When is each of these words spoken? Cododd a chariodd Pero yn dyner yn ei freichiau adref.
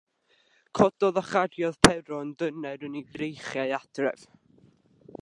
Cododd 0.79 1.19
a 1.21 1.23
chariodd 1.33 1.79
Pero 1.87 2.23
yn 2.27 2.33
dyner 2.41 2.89
yn 2.91 2.99
ei 3.01 3.07
freichiau 3.13 3.79
adref. 3.83 4.29